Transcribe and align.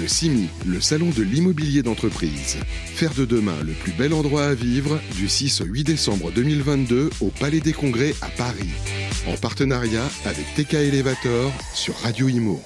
Le 0.00 0.08
CIMI, 0.08 0.48
le 0.66 0.80
salon 0.80 1.10
de 1.16 1.22
l'immobilier 1.22 1.82
d'entreprise. 1.82 2.56
Faire 2.86 3.14
de 3.14 3.24
demain 3.24 3.54
le 3.64 3.72
plus 3.72 3.92
bel 3.92 4.12
endroit 4.12 4.46
à 4.46 4.54
vivre 4.54 4.98
du 5.16 5.28
6 5.28 5.60
au 5.60 5.66
8 5.66 5.84
décembre 5.84 6.32
2022 6.32 7.10
au 7.20 7.28
Palais 7.28 7.60
des 7.60 7.72
Congrès 7.72 8.12
à 8.20 8.26
Paris. 8.28 8.70
En 9.28 9.36
partenariat 9.36 10.04
avec 10.24 10.46
TK 10.56 10.74
Elevator 10.74 11.52
sur 11.74 11.94
Radio 11.98 12.28
Imo. 12.28 12.60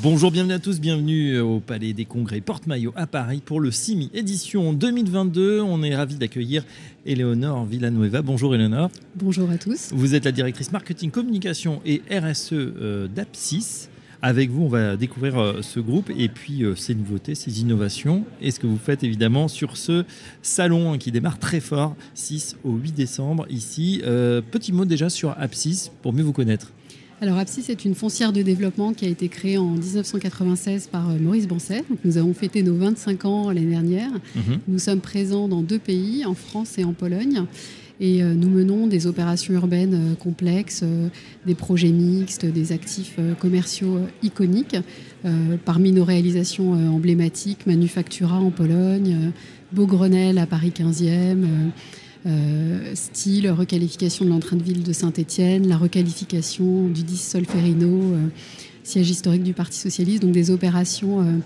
Bonjour, 0.00 0.30
bienvenue 0.30 0.52
à 0.52 0.58
tous, 0.60 0.78
bienvenue 0.80 1.40
au 1.40 1.58
Palais 1.58 1.92
des 1.92 2.04
Congrès 2.04 2.40
Porte-Maillot 2.40 2.92
à 2.94 3.08
Paris 3.08 3.42
pour 3.44 3.58
le 3.58 3.72
CIMI 3.72 4.10
édition 4.14 4.72
2022. 4.72 5.60
On 5.60 5.82
est 5.82 5.96
ravi 5.96 6.16
d'accueillir 6.16 6.64
Éléonore 7.04 7.66
Villanueva. 7.66 8.22
Bonjour 8.22 8.54
Éléonore. 8.54 8.90
Bonjour 9.16 9.50
à 9.50 9.58
tous. 9.58 9.90
Vous 9.92 10.14
êtes 10.14 10.24
la 10.24 10.32
directrice 10.32 10.70
marketing, 10.70 11.10
communication 11.10 11.80
et 11.84 12.00
RSE 12.10 12.52
euh, 12.52 13.08
d'Apsis. 13.08 13.88
Avec 14.20 14.50
vous, 14.50 14.64
on 14.64 14.68
va 14.68 14.96
découvrir 14.96 15.38
euh, 15.38 15.62
ce 15.62 15.78
groupe 15.80 16.10
et 16.16 16.28
puis 16.28 16.64
euh, 16.64 16.74
ses 16.74 16.94
nouveautés, 16.94 17.34
ses 17.34 17.60
innovations 17.60 18.24
et 18.40 18.50
ce 18.50 18.58
que 18.58 18.66
vous 18.66 18.78
faites 18.78 19.04
évidemment 19.04 19.48
sur 19.48 19.76
ce 19.76 20.04
salon 20.42 20.92
hein, 20.92 20.98
qui 20.98 21.12
démarre 21.12 21.38
très 21.38 21.60
fort, 21.60 21.94
6 22.14 22.56
au 22.64 22.72
8 22.72 22.92
décembre 22.92 23.46
ici. 23.48 24.02
petit 24.50 24.72
mot 24.72 24.84
déjà 24.84 25.08
sur 25.08 25.34
Apsis 25.38 25.90
pour 26.02 26.12
mieux 26.12 26.24
vous 26.24 26.32
connaître. 26.32 26.72
Alors 27.20 27.36
Apsis 27.38 27.64
est 27.68 27.84
une 27.84 27.96
foncière 27.96 28.32
de 28.32 28.42
développement 28.42 28.92
qui 28.92 29.04
a 29.04 29.08
été 29.08 29.28
créée 29.28 29.58
en 29.58 29.72
1996 29.72 30.86
par 30.86 31.10
euh, 31.10 31.18
Maurice 31.18 31.48
Bancet. 31.48 31.82
nous 32.04 32.16
avons 32.16 32.32
fêté 32.32 32.62
nos 32.62 32.76
25 32.76 33.24
ans 33.24 33.50
l'année 33.50 33.70
dernière. 33.70 34.12
Mhm. 34.36 34.60
Nous 34.68 34.78
sommes 34.78 35.00
présents 35.00 35.48
dans 35.48 35.62
deux 35.62 35.80
pays, 35.80 36.24
en 36.24 36.34
France 36.34 36.78
et 36.78 36.84
en 36.84 36.92
Pologne. 36.92 37.44
Et 38.00 38.22
euh, 38.22 38.34
nous 38.34 38.48
menons 38.48 38.86
des 38.86 39.06
opérations 39.06 39.54
urbaines 39.54 39.94
euh, 39.94 40.14
complexes, 40.14 40.84
des 41.46 41.54
projets 41.54 41.90
mixtes, 41.90 42.46
des 42.46 42.72
actifs 42.72 43.16
commerciaux 43.40 43.98
iconiques. 44.22 44.76
Parmi 45.64 45.90
nos 45.90 46.04
réalisations 46.04 46.72
emblématiques, 46.94 47.66
Manufactura 47.66 48.38
en 48.38 48.50
Pologne, 48.50 49.32
Beaugrenelle 49.72 50.38
à 50.38 50.46
Paris 50.46 50.72
15e. 50.76 51.44
Euh, 52.26 52.94
style 52.94 53.48
requalification 53.50 54.24
de 54.24 54.30
l'entrain 54.30 54.56
de 54.56 54.62
ville 54.62 54.82
de 54.82 54.92
Saint-Étienne, 54.92 55.68
la 55.68 55.76
requalification 55.76 56.88
du 56.88 57.04
10 57.04 57.16
Solferino, 57.16 57.86
euh, 57.86 58.26
siège 58.82 59.08
historique 59.08 59.44
du 59.44 59.52
Parti 59.52 59.78
socialiste, 59.78 60.22
donc 60.22 60.32
des 60.32 60.50
opérations 60.50 61.20
euh, 61.20 61.36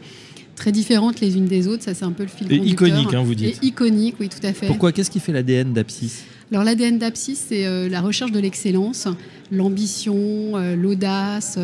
très 0.56 0.73
différentes 0.73 1.20
les 1.20 1.36
unes 1.36 1.45
des 1.45 1.69
autres. 1.69 1.83
Ça, 1.83 1.92
c'est 1.92 2.05
un 2.05 2.12
peu 2.12 2.23
le 2.23 2.30
fil 2.30 2.50
Et 2.50 2.56
iconique, 2.56 3.12
hein, 3.12 3.23
vous 3.23 3.34
dites. 3.34 3.62
Et 3.62 3.67
iconique, 3.67 4.14
oui, 4.19 4.30
tout 4.30 4.45
à 4.45 4.55
fait. 4.55 4.67
Pourquoi 4.67 4.92
Qu'est-ce 4.92 5.11
qui 5.11 5.20
fait 5.20 5.33
l'ADN 5.33 5.75
d'Apsis 5.75 6.25
Alors, 6.53 6.64
l'ADN 6.64 6.98
d'Apsis, 6.98 7.47
c'est 7.48 7.89
la 7.89 8.00
recherche 8.00 8.31
de 8.31 8.39
l'excellence, 8.39 9.08
l'ambition, 9.50 10.53
l'audace 10.77 11.58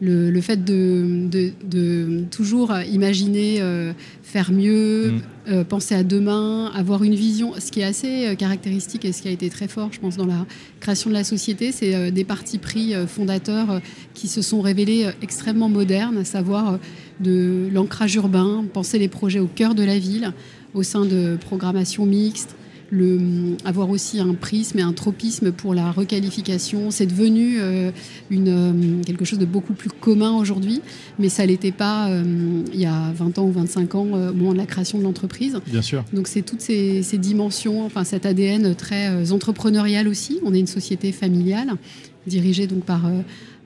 le, 0.00 0.40
fait 0.40 0.64
de, 0.64 2.24
toujours 2.30 2.72
imaginer 2.90 3.60
euh, 3.60 3.92
faire 4.22 4.52
mieux, 4.52 5.12
mm. 5.12 5.22
euh, 5.48 5.64
penser 5.64 5.94
à 5.94 6.02
demain, 6.02 6.70
avoir 6.74 7.04
une 7.04 7.14
vision. 7.14 7.52
Ce 7.58 7.70
qui 7.70 7.80
est 7.80 7.84
assez 7.84 8.26
euh, 8.26 8.34
caractéristique 8.34 9.04
et 9.04 9.12
ce 9.12 9.22
qui 9.22 9.28
a 9.28 9.30
été 9.30 9.50
très 9.50 9.68
fort, 9.68 9.90
je 9.92 10.00
pense, 10.00 10.16
dans 10.16 10.26
la 10.26 10.46
création 10.80 11.10
de 11.10 11.14
la 11.14 11.24
société, 11.24 11.72
c'est 11.72 12.10
des 12.10 12.24
partis 12.24 12.58
pris 12.58 12.94
fondateurs 13.06 13.80
qui 14.14 14.28
se 14.28 14.42
sont 14.42 14.60
révélés 14.60 15.08
extrêmement 15.22 15.68
modernes, 15.68 16.18
à 16.18 16.24
savoir 16.24 16.78
de 17.20 17.68
l'ancrage 17.72 18.14
urbain, 18.14 18.64
penser 18.72 18.98
les 18.98 19.08
projets 19.08 19.40
au 19.40 19.46
cœur 19.46 19.74
de 19.74 19.82
la 19.82 19.98
ville, 19.98 20.32
au 20.74 20.82
sein 20.82 21.04
de 21.04 21.36
programmations 21.40 22.06
mixtes, 22.06 22.56
le, 22.90 23.56
avoir 23.64 23.88
aussi 23.88 24.20
un 24.20 24.34
prisme 24.34 24.78
et 24.78 24.82
un 24.82 24.92
tropisme 24.92 25.52
pour 25.52 25.74
la 25.74 25.90
requalification. 25.92 26.90
C'est 26.90 27.06
devenu 27.06 27.58
euh, 27.60 27.90
une, 28.30 28.48
euh, 28.48 29.02
quelque 29.04 29.24
chose 29.24 29.38
de 29.38 29.44
beaucoup 29.44 29.74
plus 29.74 29.90
commun 29.90 30.32
aujourd'hui, 30.32 30.80
mais 31.18 31.28
ça 31.28 31.44
ne 31.44 31.48
l'était 31.48 31.72
pas 31.72 32.08
euh, 32.08 32.62
il 32.72 32.80
y 32.80 32.86
a 32.86 33.12
20 33.14 33.38
ans 33.38 33.44
ou 33.46 33.52
25 33.52 33.94
ans 33.94 34.00
au 34.02 34.34
moment 34.34 34.52
de 34.52 34.58
la 34.58 34.66
création 34.66 34.98
de 34.98 35.04
l'entreprise. 35.04 35.60
Bien 35.66 35.82
sûr. 35.82 36.04
Donc 36.12 36.26
c'est 36.26 36.42
toutes 36.42 36.60
ces, 36.60 37.02
ces, 37.02 37.18
dimensions, 37.18 37.84
enfin 37.84 38.04
cet 38.04 38.26
ADN 38.26 38.74
très 38.74 39.30
entrepreneurial 39.32 40.08
aussi. 40.08 40.40
On 40.44 40.52
est 40.52 40.60
une 40.60 40.66
société 40.66 41.12
familiale 41.12 41.72
dirigée 42.26 42.66
donc 42.66 42.84
par 42.84 43.02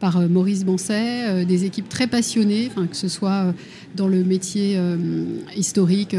par 0.00 0.21
Maurice 0.28 0.65
Bancet, 0.65 1.47
des 1.47 1.65
équipes 1.65 1.88
très 1.88 2.06
passionnées, 2.06 2.69
que 2.91 2.97
ce 2.97 3.09
soit 3.09 3.54
dans 3.97 4.09
le 4.09 4.22
métier 4.22 4.78
historique 5.56 6.15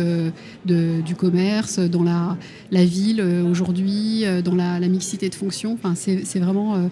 de, 0.66 1.02
du 1.02 1.14
commerce, 1.14 1.78
dans 1.78 2.02
la, 2.02 2.36
la 2.72 2.84
ville 2.96 3.22
aujourd'hui, 3.22 4.24
dans 4.44 4.56
la, 4.56 4.80
mixité 4.88 5.30
de 5.30 5.36
fonctions. 5.36 5.78
C'est 5.96 6.40
vraiment 6.40 6.90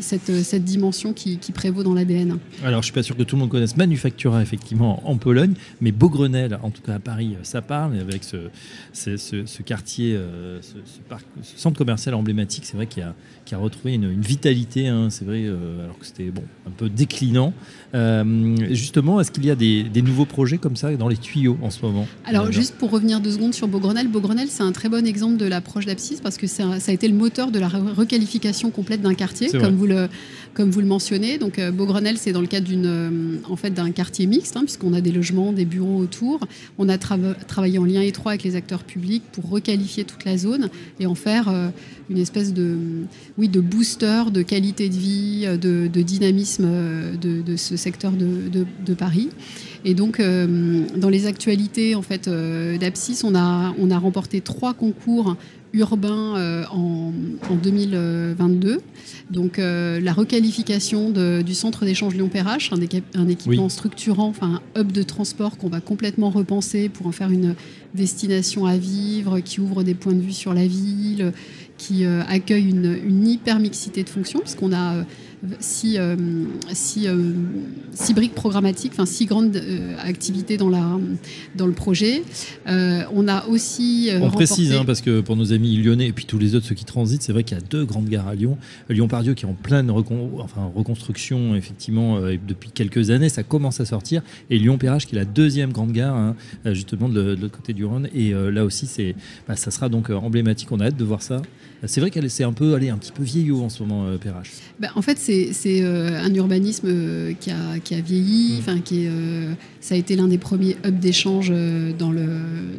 cette, 0.00 0.42
cette, 0.42 0.64
dimension 0.64 1.12
qui, 1.12 1.38
prévaut 1.52 1.82
dans 1.82 1.94
l'ADN. 1.94 2.38
Alors, 2.62 2.74
je 2.74 2.76
ne 2.76 2.82
suis 2.82 2.92
pas 2.92 3.02
sûr 3.02 3.16
que 3.16 3.22
tout 3.22 3.36
le 3.36 3.40
monde 3.40 3.50
connaisse 3.50 3.76
Manufactura, 3.76 4.40
effectivement, 4.42 5.02
en 5.08 5.16
Pologne, 5.16 5.54
mais 5.80 5.92
Beaugrenelle, 5.92 6.58
en 6.62 6.70
tout 6.70 6.82
cas 6.82 6.94
à 6.94 6.98
Paris, 6.98 7.36
ça 7.42 7.62
parle, 7.62 7.98
avec 7.98 8.24
ce, 8.24 8.36
ce, 8.92 9.62
quartier, 9.62 10.18
ce, 10.60 10.76
centre 11.56 11.76
commercial 11.76 12.14
emblématique, 12.14 12.64
c'est 12.66 12.76
vrai 12.76 12.86
qu'il 12.86 13.02
a, 13.02 13.14
a, 13.52 13.56
retrouvé 13.56 13.94
une, 13.94 14.20
vitalité, 14.20 14.88
hein, 14.88 15.08
c'est 15.10 15.24
vrai, 15.24 15.46
alors 15.46 15.98
que 15.98 16.06
c'était 16.06 16.30
bon, 16.30 16.44
un 16.66 16.70
peu 16.70 16.88
déclinant. 16.88 17.52
Euh, 17.94 18.56
justement, 18.70 19.20
est-ce 19.20 19.30
qu'il 19.30 19.44
y 19.44 19.50
a 19.50 19.56
des, 19.56 20.02
nouveaux 20.02 20.24
projets 20.24 20.58
comme 20.58 20.76
ça 20.76 20.94
dans 20.96 21.08
les 21.08 21.16
tuyaux 21.16 21.58
en 21.62 21.70
ce 21.70 21.82
moment 21.84 22.06
Alors, 22.24 22.50
juste 22.52 22.76
pour 22.76 22.90
revenir 22.90 23.20
deux 23.20 23.32
secondes 23.32 23.54
sur 23.54 23.68
Beaugrenelle, 23.68 24.08
Beaugrenelle, 24.08 24.48
c'est 24.48 24.62
un 24.62 24.72
très 24.72 24.88
bon 24.88 25.06
exemple 25.06 25.36
de 25.40 25.48
l'approche 25.48 25.86
d'Apsis 25.86 26.20
parce 26.22 26.36
que 26.36 26.46
ça, 26.46 26.64
a 26.86 26.92
été 26.92 27.08
le 27.08 27.14
moteur 27.14 27.50
de 27.50 27.58
la 27.58 27.68
requalification 27.68 28.70
complète 28.70 29.02
d'un 29.02 29.14
quartier, 29.14 29.50
comme 29.50 29.74
vous, 29.74 29.86
le, 29.86 30.08
comme 30.54 30.70
vous 30.70 30.80
le 30.80 30.86
mentionnez. 30.86 31.38
Donc, 31.38 31.58
euh, 31.58 31.70
Beaugrenelle, 31.70 32.18
c'est 32.18 32.32
dans 32.32 32.40
le 32.40 32.46
cadre 32.46 32.66
d'une, 32.66 32.86
euh, 32.86 33.36
en 33.48 33.56
fait, 33.56 33.70
d'un 33.70 33.90
quartier 33.90 34.26
mixte, 34.26 34.56
hein, 34.56 34.62
puisqu'on 34.62 34.92
a 34.92 35.00
des 35.00 35.12
logements, 35.12 35.52
des 35.52 35.64
bureaux 35.64 35.98
autour. 35.98 36.40
On 36.78 36.88
a 36.88 36.98
travaillé 36.98 37.78
en 37.78 37.84
lien 37.84 38.02
étroit 38.02 38.32
avec 38.32 38.44
les 38.44 38.56
acteurs 38.56 38.84
publics 38.84 39.22
pour 39.32 39.48
requalifier 39.48 40.04
toute 40.04 40.24
la 40.24 40.36
zone 40.36 40.68
et 40.98 41.06
en 41.06 41.14
faire 41.14 41.52
une 42.10 42.18
espèce 42.18 42.52
de, 42.52 42.76
oui, 43.38 43.48
de 43.48 43.60
booster 43.60 44.24
de 44.32 44.42
qualité 44.42 44.88
de 44.88 44.96
vie, 44.96 45.46
de, 45.60 45.88
de 45.88 46.02
dynamisme 46.02 46.64
euh, 46.66 47.16
de, 47.16 47.56
ce 47.56 47.76
secteur 47.76 48.12
de, 48.12 48.94
Paris. 48.94 49.28
Et 49.84 49.94
donc, 49.94 50.20
euh, 50.20 50.84
dans 50.96 51.08
les 51.08 51.26
actualités 51.26 51.94
en 51.94 52.02
fait, 52.02 52.28
euh, 52.28 52.76
d'Apsis, 52.78 53.22
on 53.24 53.34
a, 53.34 53.74
on 53.78 53.90
a 53.90 53.98
remporté 53.98 54.40
trois 54.40 54.74
concours 54.74 55.36
urbains 55.72 56.66
en, 56.72 57.12
2022. 57.62 58.80
Donc, 59.30 59.58
la 59.58 60.12
requalification 60.12 61.10
du 61.10 61.54
centre 61.54 61.84
d'échange 61.84 62.16
Lyon-Perrache, 62.16 62.72
un, 62.72 63.28
équipement 63.28 63.68
structurant, 63.68 64.26
enfin 64.26 64.60
un 64.74 64.80
hub 64.80 64.90
de 64.90 65.04
transport 65.04 65.58
qu'on 65.58 65.68
va 65.68 65.80
complètement 65.80 66.30
repenser 66.30 66.88
pour 66.88 67.06
en 67.06 67.12
faire 67.12 67.30
une 67.30 67.54
destination 67.94 68.66
à 68.66 68.76
vivre, 68.76 69.38
qui 69.38 69.60
ouvre 69.60 69.84
des 69.84 69.94
points 69.94 70.14
de 70.14 70.20
vue 70.20 70.32
sur 70.32 70.54
la 70.54 70.66
ville, 70.66 71.32
qui 71.78 72.04
accueille 72.04 72.68
une, 72.68 72.98
une 73.06 73.28
hyper 73.28 73.60
mixité 73.60 74.02
de 74.02 74.08
fonctions, 74.08 74.40
puisqu'on 74.40 74.72
a 74.72 75.04
euh, 75.42 76.44
euh, 77.06 77.32
six, 77.92 78.14
briques 78.14 78.34
programmatiques, 78.34 78.92
enfin 78.92 79.06
six 79.06 79.26
grandes 79.26 79.56
euh, 79.56 79.94
activités 80.02 80.56
dans, 80.56 80.68
la, 80.68 80.98
dans 81.56 81.66
le 81.66 81.72
projet. 81.72 82.22
on 82.66 83.28
a 83.28 83.46
aussi. 83.46 84.10
on 84.20 84.30
précise, 84.30 84.72
hein, 84.72 84.84
parce 84.84 85.00
que 85.00 85.20
pour 85.20 85.36
nos 85.36 85.52
amis 85.52 85.76
lyonnais 85.76 86.08
et 86.08 86.12
puis 86.12 86.26
tous 86.26 86.38
les 86.38 86.54
autres, 86.54 86.66
ceux 86.66 86.74
qui 86.74 86.84
transitent, 86.84 87.22
c'est 87.22 87.32
vrai 87.32 87.44
qu'il 87.44 87.56
y 87.56 87.60
a 87.60 87.64
deux 87.64 87.84
grandes 87.84 88.08
gares 88.08 88.28
à 88.28 88.34
Lyon. 88.34 88.58
Lyon-Pardieu 88.88 89.34
qui 89.34 89.44
est 89.46 89.48
en 89.48 89.54
pleine 89.54 89.90
enfin, 89.90 90.70
reconstruction, 90.74 91.54
effectivement, 91.54 92.20
depuis 92.20 92.70
quelques 92.70 93.10
années, 93.10 93.28
ça 93.28 93.42
commence 93.42 93.80
à 93.80 93.86
sortir. 93.86 94.22
Et 94.50 94.58
Lyon-Perrache 94.58 95.06
qui 95.06 95.14
est 95.14 95.18
la 95.18 95.24
deuxième 95.24 95.72
grande 95.72 95.92
gare, 95.92 96.16
hein, 96.16 96.36
justement, 96.66 97.08
de, 97.08 97.36
l'autre 97.40 97.56
côté 97.56 97.72
du 97.72 97.84
Rhône. 97.84 98.08
Et 98.14 98.32
là 98.32 98.64
aussi, 98.64 98.86
c'est, 98.86 99.14
bah, 99.48 99.56
ça 99.56 99.70
sera 99.70 99.88
donc 99.88 100.10
emblématique. 100.10 100.70
On 100.72 100.80
a 100.80 100.86
hâte 100.86 100.96
de 100.96 101.04
voir 101.04 101.22
ça. 101.22 101.40
C'est 101.86 102.00
vrai 102.00 102.10
qu'elle 102.10 102.28
c'est 102.30 102.44
un 102.44 102.52
peu, 102.52 102.74
allez, 102.74 102.90
un 102.90 102.98
petit 102.98 103.12
peu 103.12 103.22
vieillot 103.22 103.62
en 103.62 103.68
ce 103.68 103.82
moment, 103.82 104.06
Perrache. 104.18 104.50
Bah, 104.78 104.88
en 104.94 105.02
fait, 105.02 105.18
c'est 105.18 105.82
euh, 105.82 106.22
un 106.22 106.34
urbanisme 106.34 106.86
euh, 106.88 107.32
qui 107.38 107.50
a, 107.50 107.78
qui 107.82 107.94
a 107.94 108.00
vieilli, 108.00 108.60
mm. 108.66 108.82
qui 108.82 109.04
est, 109.04 109.08
euh, 109.08 109.52
ça 109.80 109.94
a 109.94 109.98
été 109.98 110.16
l'un 110.16 110.28
des 110.28 110.38
premiers 110.38 110.76
hubs 110.84 110.98
d'échange 110.98 111.50
dans 111.98 112.12
le, 112.12 112.26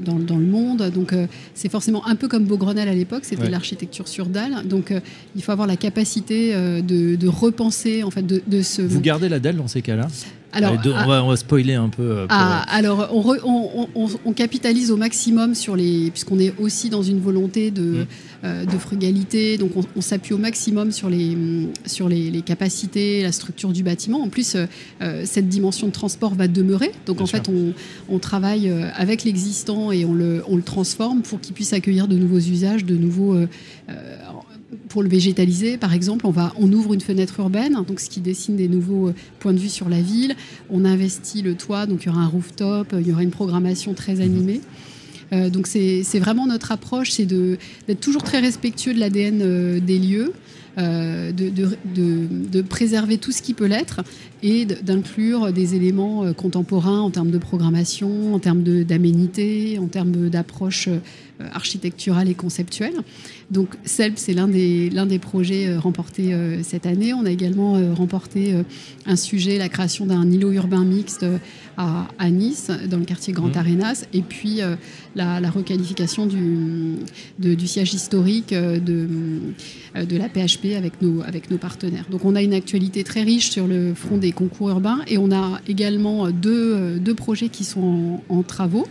dans, 0.04 0.16
dans, 0.16 0.38
le 0.38 0.46
monde. 0.46 0.90
Donc 0.94 1.14
c'est 1.54 1.70
forcément 1.70 2.08
un 2.08 2.16
peu 2.16 2.28
comme 2.28 2.46
Beaugrenelle 2.46 2.90
à 2.90 2.94
l'époque, 2.94 3.24
c'était 3.24 3.50
l'architecture 3.50 4.08
sur 4.08 4.28
dalle. 4.28 4.68
Donc 4.68 4.94
il 5.36 5.44
faut 5.44 5.52
avoir 5.52 5.68
la 5.68 5.78
capacité 5.78 6.54
de, 6.54 7.16
de 7.16 7.28
repenser, 7.28 8.04
en 8.04 8.12
fait, 8.12 8.26
de, 8.26 8.42
de 8.46 8.62
se... 8.62 8.82
Vous 8.82 9.02
gardez 9.02 9.30
la 9.30 9.40
dalle 9.40 9.58
dans 9.58 9.68
ces 9.68 9.82
cas-là? 9.82 10.08
Alors, 10.54 10.78
on, 10.86 11.30
va, 11.30 11.36
spoiler 11.38 11.76
un 11.76 11.90
peu. 11.90 12.26
Ah, 12.30 12.64
alors, 12.70 13.10
on, 13.14 14.34
capitalise 14.34 14.92
au 14.92 14.98
maximum 14.98 15.56
sur 15.56 15.76
les. 15.76 16.12
Puisqu'on 16.12 16.40
est 16.40 16.54
aussi 16.60 16.90
dans 16.90 17.04
une 17.04 17.20
volonté 17.20 17.72
de, 17.72 17.82
mm. 17.82 18.08
euh, 18.44 18.66
de 18.66 18.78
frugalité, 18.78 19.58
donc 19.58 19.72
on, 19.96 20.02
s'appuie 20.02 20.34
au 20.34 20.38
maximum 20.38 20.92
sur, 20.92 21.10
les, 21.10 21.38
sur 21.86 22.10
les, 22.10 22.42
capacités, 22.42 23.24
la 23.24 23.32
structure 23.32 23.72
du 23.72 23.84
bâtiment. 23.84 24.22
En 24.22 24.30
plus, 24.30 24.56
euh, 24.56 24.66
euh, 25.02 25.24
cette 25.26 25.48
dimension 25.48 25.88
de 25.88 25.94
transport 25.94 26.36
va 26.36 26.48
demeurer. 26.48 26.92
Donc, 27.06 27.22
en 27.22 27.26
fait, 27.26 27.50
on, 28.10 28.20
travaille 28.20 28.72
avec 28.96 29.24
l'existant 29.24 29.92
et 29.92 30.06
on 30.06 30.14
le, 30.14 30.44
on 30.48 30.56
le 30.56 30.62
transforme 30.62 31.24
pour 31.24 31.42
qu'il 31.42 31.56
puisse 31.56 31.74
accueillir 31.74 32.08
de 32.08 32.16
nouveaux 32.16 32.38
usages, 32.38 32.86
de 32.86 32.96
nouveaux 32.96 33.36
pour 34.90 35.04
le 35.04 35.10
végétaliser, 35.10 35.78
par 35.78 35.94
exemple, 35.94 36.26
on, 36.26 36.32
va, 36.32 36.54
on 36.58 36.72
ouvre 36.72 36.94
une 36.94 37.02
fenêtre 37.02 37.40
urbaine, 37.40 37.74
donc 37.88 38.00
ce 38.00 38.10
qui 38.10 38.20
dessine 38.20 38.56
des 38.56 38.68
nouveaux 38.68 39.12
points 39.40 39.54
de 39.54 39.60
vue 39.60 39.70
sur 39.70 39.90
la 39.90 40.02
ville. 40.02 40.36
On 40.70 40.86
investit 40.86 41.42
le 41.42 41.56
toit, 41.56 41.86
donc 41.86 42.04
il 42.04 42.08
y 42.08 42.10
aura 42.10 42.22
un 42.22 42.28
rooftop, 42.28 42.96
il 43.00 43.08
y 43.08 43.12
aura 43.12 43.24
une 43.24 43.32
programmation 43.32 43.94
très 43.94 44.16
mhm. 44.16 44.22
animée. 44.22 44.62
donc 45.50 45.68
c'est 45.68 46.20
vraiment 46.20 46.48
notre 46.48 46.72
approche, 46.72 47.12
c'est 47.12 47.26
d'être 47.26 48.00
toujours 48.00 48.24
très 48.24 48.40
respectueux 48.40 48.94
de 48.94 49.00
l'ADN 49.00 49.80
des 49.80 50.00
lieux. 50.00 50.34
Euh, 50.78 51.34
de, 51.34 51.50
de, 51.50 52.62
préserver 52.62 53.18
tout 53.18 53.34
ce 53.34 53.42
qui 53.42 53.54
peut 53.54 53.66
l'être 53.66 54.00
et 54.44 54.66
d'inclure 54.66 55.52
des 55.54 55.76
éléments 55.76 56.24
euh, 56.24 56.34
contemporains 56.34 57.00
en 57.00 57.10
termes 57.10 57.32
de 57.32 57.38
programmation, 57.38 58.34
en 58.34 58.40
termes 58.40 58.64
d'aménité, 58.64 59.78
en 59.80 59.88
termes 59.88 60.30
d'approche 60.30 60.88
euh, 60.88 61.00
architecturale 61.54 62.30
et 62.30 62.36
conceptuelle. 62.36 62.94
Donc 63.50 63.76
CELP, 63.84 64.18
c'est 64.18 64.34
l'un 64.34 64.48
des, 64.48 64.90
l'un 64.90 65.06
des 65.06 65.20
projets 65.20 65.76
remportés 65.76 66.34
cette 66.62 66.86
année. 66.86 67.14
On 67.14 67.26
a 67.26 67.32
également 67.32 67.74
remporté 67.96 68.54
un 69.08 69.16
sujet, 69.16 69.58
la 69.58 69.68
création 69.68 70.06
d'un 70.06 70.30
îlot 70.30 70.52
urbain 70.52 70.86
mixte 70.86 71.26
à, 71.78 72.08
à, 72.20 72.30
Nice, 72.30 72.72
dans 72.90 72.98
le 72.98 73.06
quartier 73.06 73.34
Grand 73.34 73.54
mmh. 73.56 73.58
Arenas, 73.58 74.06
et 74.14 74.22
puis 74.22 74.62
la, 75.16 75.50
requalification 75.50 76.28
du, 76.28 76.98
du 77.40 77.68
siège 77.68 77.94
historique 77.94 78.54
de, 78.54 79.08
de 79.96 80.18
la 80.18 80.30
PHP 80.30 80.78
avec 80.78 81.02
nos, 81.02 81.22
avec 81.24 81.50
nos 81.50 81.58
partenaires. 81.58 82.06
Donc 82.10 82.24
on 82.24 82.36
a 82.36 82.42
une 82.42 82.54
actualité 82.54 83.04
très 83.04 83.24
riche 83.24 83.50
sur 83.50 83.68
le 83.68 83.94
front 83.96 84.18
des 84.18 84.31
concours 84.32 84.70
urbains 84.70 85.00
et 85.08 85.18
on 85.18 85.32
a 85.32 85.60
également 85.68 86.30
deux, 86.32 87.00
deux 87.00 87.16
projets 87.16 87.50
qui 87.50 87.64
sont 87.64 88.22
en, 88.30 88.44
travaux. 88.44 88.88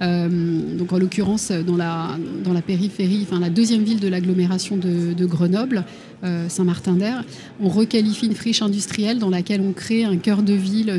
Euh, 0.00 0.76
donc 0.76 0.92
en 0.92 0.98
l'occurrence 0.98 1.50
dans 1.50 1.76
la, 1.76 2.16
dans 2.44 2.52
la 2.52 2.62
périphérie, 2.62 3.26
enfin 3.28 3.40
la 3.40 3.50
deuxième 3.50 3.82
ville 3.82 3.98
de 3.98 4.08
l'agglomération 4.08 4.76
de, 4.76 5.26
Grenoble, 5.26 5.84
euh, 6.24 6.48
Saint-Martin-d'Air, 6.48 7.24
on 7.60 7.68
requalifie 7.68 8.26
une 8.26 8.34
friche 8.34 8.62
industrielle 8.62 9.18
dans 9.18 9.30
laquelle 9.30 9.60
on 9.60 9.72
crée 9.72 10.04
un 10.04 10.16
cœur 10.16 10.42
de 10.42 10.52
ville 10.52 10.92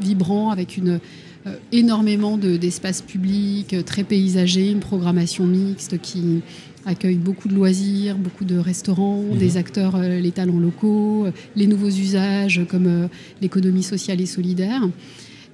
vibrant 0.00 0.50
avec 0.50 0.76
une, 0.76 1.00
euh, 1.46 1.56
énormément 1.72 2.36
d'espaces 2.36 3.02
publics, 3.02 3.74
très 3.84 4.04
paysagés, 4.04 4.70
une 4.70 4.78
programmation 4.78 5.44
mixte 5.44 6.00
qui, 6.00 6.40
accueille 6.86 7.16
beaucoup 7.16 7.48
de 7.48 7.54
loisirs, 7.54 8.16
beaucoup 8.16 8.44
de 8.44 8.56
restaurants, 8.56 9.22
mhm. 9.22 9.38
des 9.38 9.56
acteurs, 9.56 9.96
euh, 9.96 10.20
les 10.20 10.32
talents 10.32 10.58
locaux, 10.58 11.26
euh, 11.26 11.32
les 11.56 11.66
nouveaux 11.66 11.88
usages 11.88 12.60
comme 12.68 12.86
euh, 12.86 13.06
l'économie 13.40 13.82
sociale 13.82 14.20
et 14.20 14.26
solidaire. 14.26 14.82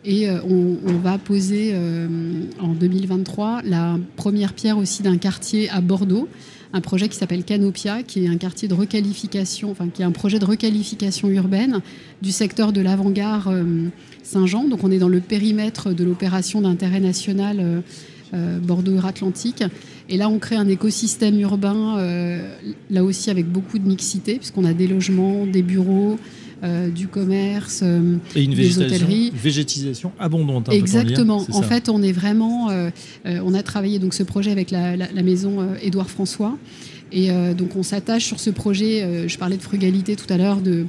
Et 0.04 0.30
on, 0.30 0.76
va 1.02 1.18
poser 1.18 1.74
en 2.60 2.68
2023 2.68 3.62
la 3.64 3.98
première 4.16 4.54
pierre 4.54 4.78
aussi 4.78 5.02
d'un 5.02 5.18
quartier 5.18 5.68
à 5.70 5.80
Bordeaux, 5.80 6.28
un 6.72 6.80
projet 6.80 7.08
qui 7.08 7.16
s'appelle 7.16 7.42
Canopia, 7.42 8.04
qui 8.04 8.24
est 8.24 8.28
un 8.28 8.36
quartier 8.36 8.68
de 8.68 8.74
requalification, 8.74 9.70
enfin 9.70 9.88
qui 9.92 10.02
est 10.02 10.04
un 10.04 10.12
projet 10.12 10.38
de 10.38 10.44
requalification 10.44 11.28
urbaine 11.28 11.80
du 12.22 12.30
secteur 12.30 12.72
de 12.72 12.80
l'avant-garde 12.80 13.90
Saint-Jean. 14.22 14.68
Donc 14.68 14.84
on 14.84 14.90
est 14.92 14.98
dans 14.98 15.08
le 15.08 15.20
périmètre 15.20 15.92
de 15.92 16.04
l'opération 16.04 16.62
d'intérêt 16.62 17.00
national 17.00 17.82
Bordeaux-Atlantique. 18.32 19.64
Et 20.08 20.16
là, 20.16 20.28
on 20.28 20.38
crée 20.38 20.56
un 20.56 20.68
écosystème 20.68 21.38
urbain, 21.40 21.98
euh, 21.98 22.40
là 22.90 23.04
aussi 23.04 23.30
avec 23.30 23.46
beaucoup 23.46 23.78
de 23.78 23.86
mixité, 23.86 24.36
puisqu'on 24.36 24.64
a 24.64 24.72
des 24.72 24.86
logements, 24.86 25.44
des 25.46 25.62
bureaux, 25.62 26.18
euh, 26.62 26.88
du 26.88 27.08
commerce, 27.08 27.80
euh, 27.82 28.16
et 28.34 28.42
une 28.42 28.54
des 28.54 28.78
hôtelleries. 28.78 29.30
végétisation 29.34 30.12
abondante. 30.18 30.70
Hein, 30.70 30.72
Exactement. 30.72 31.44
en 31.52 31.62
fait, 31.62 31.90
on 31.90 32.02
est 32.02 32.12
vraiment, 32.12 32.70
on 33.26 33.54
a 33.54 33.62
travaillé 33.62 33.98
donc 33.98 34.14
ce 34.14 34.22
projet 34.22 34.50
avec 34.50 34.70
la, 34.70 34.96
maison 35.22 35.66
Édouard 35.82 36.08
François. 36.08 36.56
Et 37.10 37.30
donc 37.56 37.74
on 37.74 37.82
s'attache 37.82 38.26
sur 38.26 38.38
ce 38.38 38.50
projet, 38.50 39.28
je 39.28 39.38
parlais 39.38 39.56
de 39.56 39.62
frugalité 39.62 40.14
tout 40.14 40.30
à 40.30 40.36
l'heure, 40.36 40.60
de, 40.60 40.84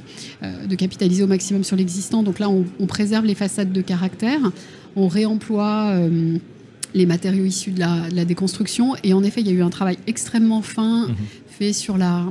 de, 0.68 0.74
capitaliser 0.74 1.22
au 1.22 1.26
maximum 1.26 1.64
sur 1.64 1.76
l'existant. 1.76 2.22
Donc 2.22 2.38
là, 2.40 2.50
on, 2.50 2.64
on, 2.78 2.86
préserve 2.86 3.24
les 3.24 3.34
façades 3.34 3.72
de 3.72 3.80
caractère, 3.80 4.40
on 4.96 5.08
réemploie 5.08 5.94
les 6.94 7.06
matériaux 7.06 7.44
issus 7.44 7.70
de 7.70 7.80
la, 7.80 8.24
déconstruction. 8.24 8.94
Et 9.04 9.12
en 9.14 9.22
effet, 9.22 9.40
il 9.40 9.46
y 9.46 9.50
a 9.50 9.52
eu 9.52 9.62
un 9.62 9.70
travail 9.70 9.98
extrêmement 10.06 10.62
fin 10.62 11.08
mhm. 11.08 11.14
fait 11.48 11.72
sur 11.72 11.96
la, 11.96 12.24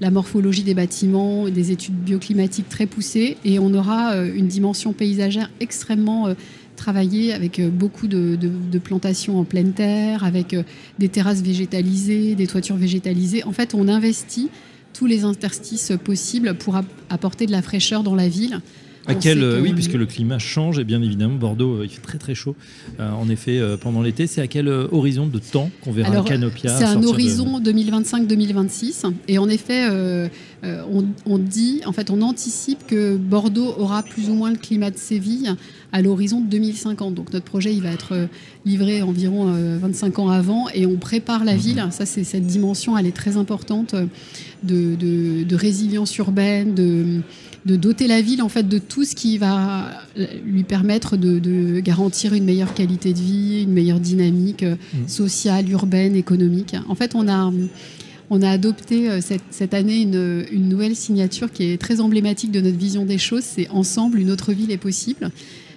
la, 0.00 0.10
morphologie 0.10 0.62
des 0.62 0.74
bâtiments, 0.74 1.48
des 1.48 1.72
études 1.72 1.94
bioclimatiques 1.94 2.68
très 2.68 2.86
poussées. 2.86 3.36
Et 3.44 3.58
on 3.58 3.72
aura 3.74 4.12
euh, 4.12 4.32
une 4.34 4.46
dimension 4.46 4.92
paysagère 4.92 5.50
extrêmement 5.60 6.28
euh, 6.28 6.34
travaillée 6.76 7.32
avec 7.32 7.58
euh, 7.58 7.70
beaucoup 7.70 8.06
de, 8.06 8.38
plantations 8.78 9.40
en 9.40 9.44
pleine 9.44 9.72
terre, 9.72 10.24
avec 10.24 10.54
des 10.98 11.08
terrasses 11.08 11.42
végétalisées, 11.42 12.34
des 12.34 12.46
toitures 12.46 12.76
végétalisées. 12.76 13.44
En 13.44 13.52
fait, 13.52 13.74
on 13.74 13.88
investit 13.88 14.50
tous 14.92 15.06
les 15.06 15.24
interstices 15.24 15.92
possibles 16.04 16.54
pour 16.54 16.78
apporter 17.10 17.46
de 17.46 17.52
la 17.52 17.62
fraîcheur 17.62 18.02
dans 18.02 18.14
la 18.14 18.28
ville. 18.28 18.60
À 19.08 19.14
quel, 19.14 19.42
euh, 19.42 19.60
oui, 19.60 19.72
puisque 19.72 19.92
le 19.92 20.06
climat 20.06 20.38
change 20.38 20.78
et 20.78 20.84
bien 20.84 21.00
évidemment 21.00 21.34
Bordeaux, 21.34 21.74
euh, 21.74 21.84
il 21.84 21.90
fait 21.90 22.00
très 22.00 22.18
très 22.18 22.34
chaud. 22.34 22.56
Euh, 22.98 23.10
en 23.10 23.28
effet, 23.28 23.60
pendant 23.80 24.02
l'été, 24.02 24.26
c'est 24.26 24.40
à 24.40 24.46
quel 24.46 24.68
horizon 24.68 25.26
de 25.26 25.38
temps 25.38 25.70
qu'on 25.82 25.92
verra 25.92 26.14
le 26.14 26.22
Canopia 26.22 26.76
C'est 26.76 26.84
un 26.84 27.02
horizon 27.02 27.60
2025-2026 27.60 29.12
et 29.28 29.38
en 29.38 29.48
effet, 29.48 29.86
on, 30.64 31.38
dit, 31.38 31.82
en 31.86 31.92
fait, 31.92 32.10
on 32.10 32.20
anticipe 32.22 32.86
que 32.86 33.16
Bordeaux 33.16 33.74
aura 33.78 34.02
plus 34.02 34.28
ou 34.28 34.34
moins 34.34 34.50
le 34.50 34.56
climat 34.56 34.90
de 34.90 34.98
Séville 34.98 35.54
à 35.92 36.02
l'horizon 36.02 36.40
de 36.40 36.48
2050. 36.48 37.14
Donc 37.14 37.32
notre 37.32 37.44
projet, 37.44 37.72
il 37.72 37.82
va 37.82 37.90
être 37.90 38.28
livré 38.64 39.02
environ 39.02 39.52
25 39.80 40.18
ans 40.18 40.28
avant 40.28 40.68
et 40.74 40.86
on 40.86 40.96
prépare 40.96 41.44
la 41.44 41.54
mhm. 41.54 41.58
ville. 41.58 41.88
Ça, 41.90 42.06
c'est 42.06 42.24
cette 42.24 42.46
dimension, 42.46 42.98
elle 42.98 43.06
est 43.06 43.16
très 43.16 43.36
importante 43.36 43.94
de, 44.64 44.96
de 45.44 45.56
résilience 45.56 46.16
urbaine, 46.18 46.74
de 46.74 47.20
de 47.66 47.74
doter 47.74 48.06
la 48.06 48.22
ville 48.22 48.42
en 48.42 48.48
fait 48.48 48.66
de 48.66 48.78
tout 48.78 49.04
ce 49.04 49.14
qui 49.14 49.38
va 49.38 49.90
lui 50.44 50.62
permettre 50.62 51.16
de, 51.16 51.80
garantir 51.80 52.32
une 52.32 52.44
meilleure 52.44 52.72
qualité 52.74 53.12
de 53.12 53.18
vie, 53.18 53.62
une 53.64 53.72
meilleure 53.72 54.00
dynamique 54.00 54.62
euh, 54.62 54.76
mm. 54.94 55.08
sociale, 55.08 55.68
urbaine, 55.68 56.14
économique. 56.14 56.74
En 56.88 56.94
fait, 56.94 57.14
on 57.14 57.28
a 57.28 57.52
on 58.28 58.42
a 58.42 58.50
adopté 58.50 59.08
euh, 59.08 59.20
cette, 59.20 59.74
année 59.74 60.00
une, 60.00 60.44
une, 60.50 60.68
nouvelle 60.68 60.96
signature 60.96 61.52
qui 61.52 61.64
est 61.64 61.80
très 61.80 62.00
emblématique 62.00 62.50
de 62.50 62.60
notre 62.60 62.76
vision 62.76 63.04
des 63.04 63.18
choses. 63.18 63.44
C'est 63.44 63.68
ensemble, 63.70 64.18
une 64.18 64.30
autre 64.30 64.52
ville 64.52 64.70
est 64.70 64.78
possible. 64.78 65.30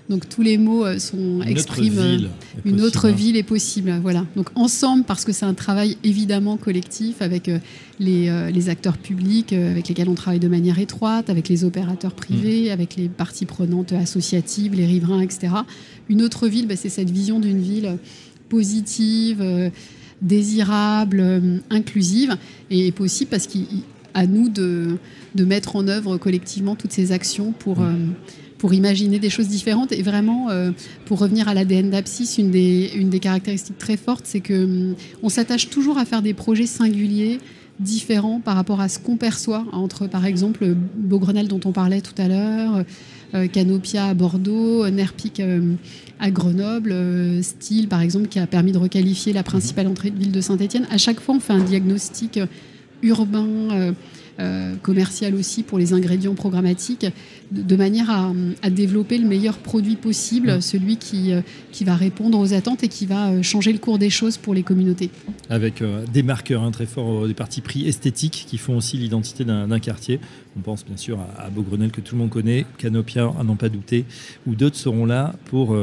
Donc 0.10 0.28
tous 0.28 0.42
les 0.42 0.58
mots 0.58 0.86
euh, 0.86 0.98
sont 0.98 1.42
une 1.44 1.48
expriment 1.48 2.00
autre 2.00 2.10
ville 2.10 2.30
une 2.66 2.82
autre 2.82 3.10
ville 3.10 3.38
est 3.38 3.44
possible. 3.44 3.94
Voilà. 4.02 4.26
Donc 4.36 4.48
ensemble 4.56 5.04
parce 5.04 5.24
que 5.24 5.32
c'est 5.32 5.46
un 5.46 5.54
travail 5.54 5.98
évidemment 6.04 6.58
collectif 6.58 7.22
avec 7.22 7.48
euh, 7.48 7.60
euh, 8.02 8.50
les, 8.50 8.70
acteurs 8.70 8.98
publics 8.98 9.54
avec 9.54 9.88
lesquels 9.88 10.10
on 10.10 10.16
travaille 10.16 10.40
de 10.40 10.48
manière 10.48 10.80
étroite, 10.80 11.30
avec 11.30 11.48
les 11.48 11.64
opérateurs 11.64 12.14
privés, 12.14 12.70
mm. 12.70 12.72
avec 12.72 12.96
les 12.96 13.08
parties 13.08 13.46
prenantes 13.46 13.94
associatives, 13.94 14.74
les 14.74 14.88
riverains, 14.88 15.22
etc. 15.22 15.50
Une 16.10 16.24
autre 16.24 16.48
ville, 16.48 16.68
bah, 16.68 16.76
c'est 16.76 16.90
cette 16.90 17.12
vision 17.12 17.40
d'une 17.40 17.62
ville 17.62 17.98
positive, 18.50 19.72
désirable, 20.24 21.62
inclusive 21.70 22.36
et 22.72 22.92
possible 22.92 23.30
parce 23.30 23.46
qu'à 23.46 24.26
nous 24.26 24.50
de, 24.50 24.98
de, 25.36 25.46
mettre 25.46 25.76
en 25.76 25.88
œuvre 25.88 26.18
collectivement 26.18 26.76
toutes 26.76 26.92
ces 26.92 27.12
actions 27.12 27.52
pour 27.52 27.82
mm 27.82 28.16
pour 28.60 28.74
imaginer 28.74 29.18
des 29.18 29.32
choses 29.32 29.48
différentes. 29.48 29.92
Et 29.92 30.04
vraiment, 30.04 30.50
euh, 30.52 30.72
pour 31.06 31.18
revenir 31.18 31.48
à 31.48 31.56
l'ADN 31.56 31.90
d'Apsis, 31.90 32.36
une 32.38 32.52
des, 32.52 32.92
une 32.96 33.10
des 33.10 33.20
caractéristiques 33.20 33.80
très 33.80 33.98
fortes, 33.98 34.26
c'est 34.26 34.42
que 34.42 34.66
hum, 34.66 34.96
on 35.24 35.30
s'attache 35.30 35.70
toujours 35.70 35.98
à 35.98 36.06
faire 36.06 36.22
des 36.22 36.36
projets 36.36 36.68
singuliers, 36.68 37.40
différents 37.80 38.42
par 38.42 38.56
rapport 38.56 38.82
à 38.82 38.90
ce 38.90 39.00
qu'on 39.00 39.16
perçoit 39.16 39.66
entre, 39.72 40.06
par 40.06 40.26
exemple, 40.26 40.76
Beaugrenelle 40.98 41.48
dont 41.48 41.62
on 41.64 41.72
parlait 41.72 42.02
tout 42.02 42.14
à 42.18 42.28
l'heure, 42.28 42.84
euh, 43.36 43.48
Canopia 43.48 44.08
à 44.08 44.14
Bordeaux, 44.14 44.90
Nerpic 44.90 45.40
euh, 45.40 45.76
à 46.20 46.30
Grenoble, 46.30 46.94
Style, 47.42 47.88
par 47.88 48.02
exemple, 48.02 48.28
qui 48.28 48.38
a 48.38 48.48
permis 48.48 48.74
de 48.74 48.78
requalifier 48.78 49.32
la 49.32 49.44
principale 49.44 49.88
entrée 49.88 50.10
de 50.10 50.20
ville 50.20 50.34
de 50.34 50.42
Saint-Etienne. 50.42 50.88
À 50.92 50.98
chaque 50.98 51.22
fois, 51.22 51.36
on 51.36 51.40
fait 51.40 51.54
un 51.54 51.64
diagnostic 51.64 52.38
urbain 53.02 53.94
euh, 54.40 54.76
commercial 54.82 55.36
aussi 55.36 55.64
pour 55.64 55.78
les 55.78 55.92
ingrédients 55.92 56.34
programmatiques, 56.34 57.06
de, 57.52 57.76
manière 57.76 58.10
à, 58.10 58.70
développer 58.70 59.18
le 59.18 59.28
meilleur 59.28 59.58
produit 59.58 59.98
possible, 59.98 60.58
mmh. 60.58 60.62
celui 60.62 60.96
qui, 60.96 61.34
euh, 61.34 61.42
qui 61.74 61.84
va 61.84 61.96
répondre 61.96 62.40
aux 62.40 62.54
attentes 62.54 62.82
et 62.84 62.88
qui 62.88 63.06
va 63.06 63.32
euh, 63.32 63.42
changer 63.42 63.74
le 63.74 63.80
cours 63.80 64.00
des 64.00 64.10
choses 64.10 64.38
pour 64.38 64.54
les 64.54 64.64
communautés. 64.64 65.10
Avec 65.50 65.84
des 66.14 66.24
marqueurs 66.24 66.64
hein, 66.64 66.72
très 66.72 66.86
forts, 66.86 67.28
des 67.28 67.34
parties 67.34 67.60
pris 67.60 67.88
esthétiques 67.88 68.46
qui 68.48 68.58
font 68.58 68.78
aussi 68.78 68.98
l'identité 68.98 69.44
d'un 69.44 69.80
quartier. 69.80 70.22
On 70.58 70.62
pense 70.62 70.86
bien 70.86 70.98
sûr 70.98 71.20
à, 71.38 71.50
Beaugrenelle 71.50 71.92
que 71.92 72.02
tout 72.02 72.16
le 72.16 72.22
monde 72.22 72.30
connaît, 72.30 72.66
Canopia, 72.78 73.32
à 73.38 73.44
n'en 73.44 73.56
pas 73.56 73.70
douter, 73.70 74.06
où 74.48 74.56
d'autres 74.56 74.76
seront 74.76 75.06
là 75.06 75.34
pour 75.46 75.76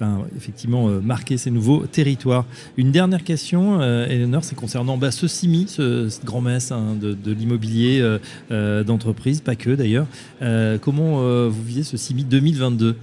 ben, 0.00 0.22
effectivement 0.36 0.88
marquer 1.00 1.38
ces 1.38 1.50
nouveaux 1.50 1.86
territoires. 1.86 2.44
Une 2.76 2.92
dernière 2.92 3.24
question, 3.24 3.80
Eleanor, 3.80 4.44
c'est 4.44 4.54
concernant 4.54 4.98
bah, 4.98 5.10
ce 5.10 5.26
CIMI, 5.26 5.66
ce, 5.68 6.08
cette 6.08 6.24
grand-messe 6.24 6.72
hein, 6.72 6.96
de, 7.00 7.14
de 7.14 7.32
l'immobilier 7.32 7.95
euh, 8.00 8.18
euh, 8.50 8.84
d'entreprise, 8.84 9.40
pas 9.40 9.56
que 9.56 9.70
d'ailleurs. 9.70 10.06
Euh, 10.42 10.78
comment 10.78 11.20
vous 11.48 11.62
visez 11.62 11.82
ce 11.82 11.96
CIMI 11.96 12.24
2022 12.24 12.96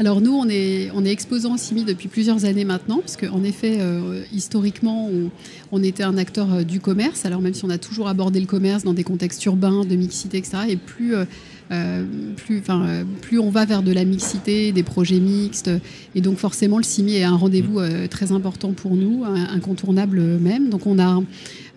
Alors 0.00 0.22
nous, 0.22 0.32
on 0.32 0.48
est, 0.48 0.90
on 0.94 1.04
est 1.04 1.10
exposant 1.10 1.56
au 1.56 1.58
CIMI 1.58 1.84
depuis 1.84 2.08
plusieurs 2.08 2.46
années 2.46 2.64
maintenant, 2.64 3.00
parce 3.00 3.18
qu'en 3.18 3.44
effet, 3.44 3.76
euh, 3.80 4.22
historiquement, 4.32 5.10
on, 5.72 5.82
était 5.82 6.04
un 6.04 6.16
acteur 6.16 6.54
euh, 6.54 6.62
du 6.62 6.80
commerce, 6.80 7.26
alors 7.26 7.42
même 7.42 7.52
si 7.52 7.66
on 7.66 7.70
a 7.70 7.76
toujours 7.76 8.08
abordé 8.08 8.40
le 8.40 8.46
commerce 8.46 8.82
dans 8.82 8.94
des 8.94 9.04
contextes 9.04 9.44
urbains, 9.44 9.84
de 9.84 9.96
mixité, 9.96 10.38
etc., 10.38 10.56
et 10.70 10.76
plus... 10.76 11.14
Euh, 11.14 11.24
plus, 12.36 12.58
enfin, 12.58 13.04
plus 13.20 13.38
on 13.38 13.48
va 13.48 13.64
vers 13.64 13.84
de 13.84 13.92
la 13.92 14.04
mixité, 14.04 14.72
des 14.72 14.82
projets 14.82 15.20
mixtes, 15.20 15.70
et 16.16 16.20
donc 16.20 16.36
forcément 16.38 16.78
le 16.78 16.82
CIMI 16.82 17.18
est 17.18 17.22
un 17.22 17.36
rendez-vous 17.36 17.78
très 18.10 18.32
important 18.32 18.72
pour 18.72 18.96
nous, 18.96 19.24
incontournable 19.24 20.20
même. 20.20 20.68
Donc 20.68 20.88
on 20.88 20.98
a 20.98 21.18
euh, 21.18 21.22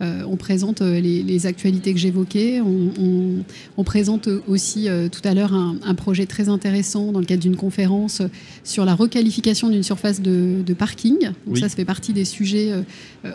on 0.02 0.36
présente 0.36 0.82
euh, 0.82 1.00
les, 1.00 1.46
actualités 1.46 1.94
que 1.94 2.00
j'évoquais. 2.00 2.62
On, 2.62 3.84
présente 3.84 4.30
aussi 4.48 4.88
euh, 4.88 5.10
tout 5.10 5.22
à 5.26 5.34
l'heure 5.34 5.54
un, 5.54 5.96
projet 5.96 6.26
très 6.26 6.48
intéressant 6.48 7.12
dans 7.12 7.20
le 7.20 7.26
cadre 7.26 7.42
d'une 7.42 7.58
conférence 7.58 8.22
sur 8.64 8.86
la 8.86 8.96
requalification 8.96 9.70
d'une 9.70 9.84
surface 9.84 10.22
de, 10.22 10.64
parking. 10.78 11.32
Donc 11.46 11.58
ça, 11.58 11.70
ça 11.70 11.76
fait 11.76 11.86
partie 11.86 12.14
des 12.14 12.26
sujets 12.26 12.72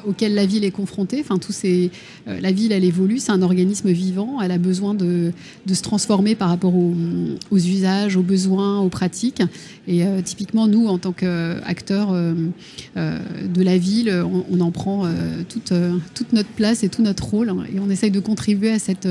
auxquels 0.07 0.35
la 0.35 0.47
ville 0.47 0.65
est 0.65 0.71
confrontée. 0.71 1.21
Enfin, 1.21 1.39
tous 1.39 1.53
ces, 1.53 1.91
la 2.27 2.51
ville, 2.51 2.73
elle 2.73 2.85
évolue. 2.85 3.19
C'est 3.19 3.31
un 3.31 3.43
organisme 3.43 3.91
vivant. 3.91 4.41
Elle 4.41 4.51
a 4.51 4.59
besoin 4.59 4.95
de, 4.95 5.33
se 5.73 5.83
transformer 5.83 6.35
par 6.35 6.49
rapport 6.49 6.75
aux, 6.75 7.59
usages, 7.59 8.17
aux 8.17 8.23
besoins, 8.23 8.81
aux 8.81 8.89
pratiques. 8.89 9.43
Et 9.87 10.03
typiquement, 10.25 10.67
nous, 10.67 10.87
en 10.89 10.99
tant 10.99 11.13
qu'acteurs 11.13 12.13
de 12.13 13.63
la 13.63 13.79
ville, 13.79 14.25
on, 14.51 14.61
en 14.61 14.71
prend 14.71 15.05
toute, 15.49 15.73
toute 16.15 16.33
notre 16.33 16.49
place 16.59 16.83
et 16.83 16.89
tout 16.89 17.03
notre 17.03 17.25
rôle. 17.25 17.55
Et 17.73 17.79
on 17.79 17.89
essaye 17.89 18.11
de 18.11 18.21
contribuer 18.21 18.73
à 18.73 18.79
cette, 18.79 19.09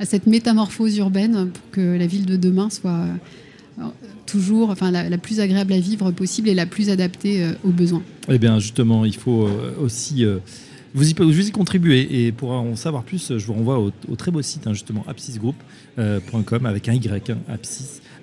à 0.00 0.04
cette 0.06 0.26
métamorphose 0.26 0.96
urbaine 0.96 1.50
pour 1.52 1.70
que 1.70 1.96
la 1.98 2.06
ville 2.06 2.26
de 2.26 2.36
demain 2.36 2.70
soit 2.70 3.04
euh, 3.80 3.84
toujours 4.26 4.70
enfin, 4.70 4.90
la, 4.90 5.18
plus 5.18 5.40
agréable 5.40 5.72
à 5.72 5.80
vivre 5.80 6.10
possible 6.10 6.48
et 6.48 6.54
la 6.54 6.66
plus 6.66 6.90
adaptée 6.90 7.42
euh, 7.42 7.52
aux 7.64 7.70
besoins. 7.70 8.02
Eh 8.28 8.38
bien, 8.38 8.58
justement, 8.58 9.06
il 9.06 9.16
faut 9.16 9.46
euh, 9.46 9.74
aussi. 9.80 10.24
Vous 10.94 11.10
y, 11.10 11.14
vous 11.14 11.48
y 11.48 11.50
contribuer 11.50 12.26
et 12.26 12.32
pour 12.32 12.50
en 12.50 12.74
savoir 12.74 13.04
plus, 13.04 13.36
je 13.36 13.46
vous 13.46 13.52
renvoie 13.52 13.78
au, 13.78 14.16
très 14.16 14.30
beau 14.30 14.40
site 14.42 14.66
hein, 14.66 14.72
justement 14.72 15.04
apsisgroup.com 15.06 16.66
avec 16.66 16.88
un 16.88 16.94
Y, 16.94 17.30
hein, 17.30 17.36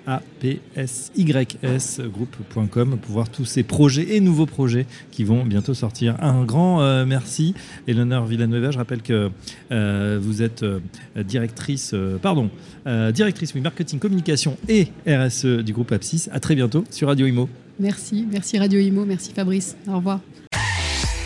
apsys 0.06 2.00
group.com 2.00 2.98
pour 3.00 3.12
voir 3.12 3.28
tous 3.28 3.44
ces 3.44 3.62
projets 3.62 4.16
et 4.16 4.20
nouveaux 4.20 4.46
projets 4.46 4.86
qui 5.10 5.24
vont 5.24 5.44
bientôt 5.44 5.74
sortir. 5.74 6.16
Un 6.22 6.44
grand 6.44 6.82
euh, 6.82 7.04
merci, 7.04 7.54
Eleonore 7.86 8.26
Villanueva. 8.26 8.70
Je 8.70 8.78
rappelle 8.78 9.02
que 9.02 9.30
euh, 9.72 10.18
vous 10.20 10.42
êtes 10.42 10.62
euh, 10.62 10.80
directrice, 11.16 11.94
pardon, 12.22 12.50
directrice 13.12 13.54
marketing, 13.54 13.98
communication 13.98 14.56
et 14.68 14.88
RSE 15.06 15.46
du 15.64 15.72
groupe 15.72 15.92
Apsis. 15.92 16.28
À 16.30 16.40
très 16.40 16.54
bientôt 16.54 16.84
sur 16.90 17.08
Radio 17.08 17.26
Imo. 17.26 17.48
Merci, 17.80 18.26
merci 18.30 18.58
Radio 18.58 18.80
Imo, 18.80 19.04
merci 19.04 19.32
Fabrice. 19.32 19.76
Au 19.88 19.96
revoir. 19.96 20.20